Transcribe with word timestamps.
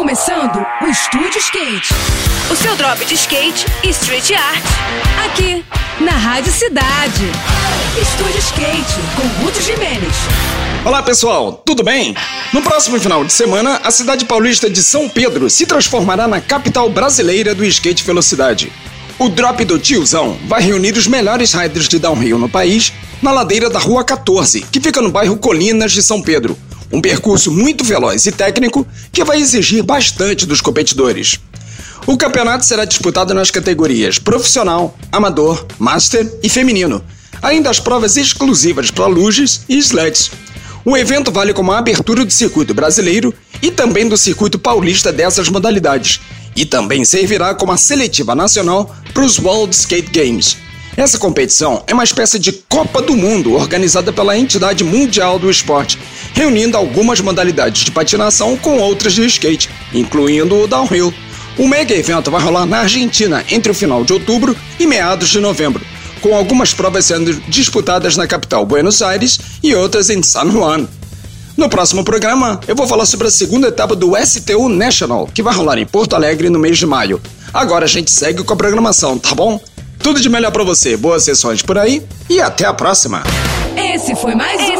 começando 0.00 0.66
o 0.80 0.86
Estúdio 0.86 1.38
Skate. 1.38 1.92
O 2.50 2.56
seu 2.56 2.74
drop 2.74 3.04
de 3.04 3.12
skate 3.16 3.66
e 3.84 3.90
street 3.90 4.30
art. 4.30 4.64
Aqui, 5.26 5.62
na 6.00 6.12
Rádio 6.12 6.50
Cidade. 6.50 7.26
Estúdio 8.00 8.38
Skate, 8.38 8.94
com 9.14 9.44
Ruth 9.44 9.60
Jimenez. 9.60 10.14
Olá 10.86 11.02
pessoal, 11.02 11.52
tudo 11.66 11.84
bem? 11.84 12.16
No 12.50 12.62
próximo 12.62 12.98
final 12.98 13.22
de 13.26 13.32
semana, 13.34 13.78
a 13.84 13.90
cidade 13.90 14.24
paulista 14.24 14.70
de 14.70 14.82
São 14.82 15.06
Pedro 15.06 15.50
se 15.50 15.66
transformará 15.66 16.26
na 16.26 16.40
capital 16.40 16.88
brasileira 16.88 17.54
do 17.54 17.62
skate 17.66 18.02
velocidade. 18.02 18.72
O 19.18 19.28
Drop 19.28 19.62
do 19.66 19.78
Tiozão 19.78 20.34
vai 20.46 20.62
reunir 20.62 20.96
os 20.96 21.06
melhores 21.06 21.52
riders 21.52 21.86
de 21.86 21.98
downhill 21.98 22.38
no 22.38 22.48
país 22.48 22.90
na 23.20 23.32
ladeira 23.32 23.68
da 23.68 23.78
Rua 23.78 24.02
14, 24.02 24.62
que 24.62 24.80
fica 24.80 25.02
no 25.02 25.10
bairro 25.10 25.36
Colinas 25.36 25.92
de 25.92 26.02
São 26.02 26.22
Pedro. 26.22 26.56
Um 26.92 27.00
percurso 27.00 27.50
muito 27.50 27.84
veloz 27.84 28.26
e 28.26 28.32
técnico 28.32 28.86
que 29.12 29.24
vai 29.24 29.40
exigir 29.40 29.82
bastante 29.82 30.44
dos 30.44 30.60
competidores. 30.60 31.38
O 32.06 32.16
campeonato 32.16 32.64
será 32.64 32.84
disputado 32.84 33.32
nas 33.32 33.50
categorias 33.50 34.18
profissional, 34.18 34.96
amador, 35.12 35.64
master 35.78 36.28
e 36.42 36.48
feminino, 36.48 37.04
além 37.40 37.62
das 37.62 37.78
provas 37.78 38.16
exclusivas 38.16 38.90
para 38.90 39.06
luges 39.06 39.62
e 39.68 39.78
sleds. 39.78 40.30
O 40.84 40.96
evento 40.96 41.30
vale 41.30 41.52
como 41.52 41.72
a 41.72 41.78
abertura 41.78 42.24
do 42.24 42.32
circuito 42.32 42.74
brasileiro 42.74 43.32
e 43.62 43.70
também 43.70 44.08
do 44.08 44.16
circuito 44.16 44.58
paulista 44.58 45.12
dessas 45.12 45.48
modalidades, 45.48 46.20
e 46.56 46.64
também 46.64 47.04
servirá 47.04 47.54
como 47.54 47.70
a 47.70 47.76
seletiva 47.76 48.34
nacional 48.34 48.94
para 49.12 49.22
os 49.22 49.38
World 49.38 49.74
Skate 49.74 50.10
Games. 50.10 50.56
Essa 50.96 51.18
competição 51.18 51.84
é 51.86 51.94
uma 51.94 52.04
espécie 52.04 52.38
de 52.38 52.52
Copa 52.68 53.00
do 53.00 53.16
Mundo 53.16 53.54
organizada 53.54 54.12
pela 54.12 54.36
entidade 54.36 54.82
mundial 54.82 55.38
do 55.38 55.50
esporte, 55.50 55.98
reunindo 56.40 56.74
algumas 56.74 57.20
modalidades 57.20 57.84
de 57.84 57.90
patinação 57.90 58.56
com 58.56 58.78
outras 58.78 59.12
de 59.12 59.22
skate, 59.26 59.68
incluindo 59.92 60.56
o 60.56 60.66
downhill. 60.66 61.12
O 61.58 61.68
mega 61.68 61.94
evento 61.94 62.30
vai 62.30 62.40
rolar 62.40 62.64
na 62.64 62.78
Argentina 62.78 63.44
entre 63.50 63.70
o 63.70 63.74
final 63.74 64.02
de 64.04 64.14
outubro 64.14 64.56
e 64.78 64.86
meados 64.86 65.28
de 65.28 65.38
novembro, 65.38 65.84
com 66.22 66.34
algumas 66.34 66.72
provas 66.72 67.04
sendo 67.04 67.34
disputadas 67.46 68.16
na 68.16 68.26
capital 68.26 68.64
Buenos 68.64 69.02
Aires 69.02 69.38
e 69.62 69.74
outras 69.74 70.08
em 70.08 70.22
San 70.22 70.50
Juan. 70.50 70.88
No 71.58 71.68
próximo 71.68 72.02
programa, 72.02 72.58
eu 72.66 72.74
vou 72.74 72.86
falar 72.86 73.04
sobre 73.04 73.26
a 73.26 73.30
segunda 73.30 73.68
etapa 73.68 73.94
do 73.94 74.12
STU 74.16 74.70
National, 74.70 75.26
que 75.26 75.42
vai 75.42 75.54
rolar 75.54 75.76
em 75.76 75.84
Porto 75.84 76.16
Alegre 76.16 76.48
no 76.48 76.58
mês 76.58 76.78
de 76.78 76.86
maio. 76.86 77.20
Agora 77.52 77.84
a 77.84 77.88
gente 77.88 78.10
segue 78.10 78.42
com 78.42 78.54
a 78.54 78.56
programação, 78.56 79.18
tá 79.18 79.34
bom? 79.34 79.60
Tudo 79.98 80.18
de 80.18 80.30
melhor 80.30 80.52
para 80.52 80.64
você, 80.64 80.96
boas 80.96 81.22
sessões 81.22 81.60
por 81.60 81.76
aí 81.76 82.02
e 82.30 82.40
até 82.40 82.64
a 82.64 82.72
próxima! 82.72 83.22
Esse 83.76 84.16
foi 84.16 84.34
mais 84.34 84.58
um. 84.58 84.79